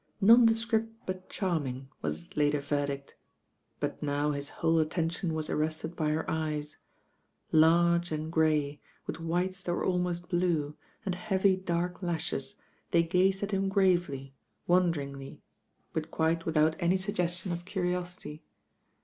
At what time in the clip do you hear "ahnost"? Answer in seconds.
9.85-10.27